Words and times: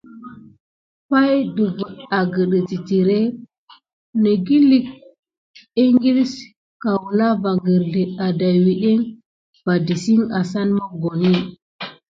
Pay 1.09 1.35
ɗəfiŋ 1.55 1.93
agəte 2.17 2.59
titiré 2.69 3.19
naku 3.31 3.35
negəlke 4.21 4.77
ikil 5.83 6.19
kulan 6.81 7.33
va 7.43 7.51
kirzel 7.63 8.09
adawuteki 8.25 8.93
va 9.65 9.73
tisic 9.85 10.19
asane 10.39 10.71
mokoni. 10.77 11.31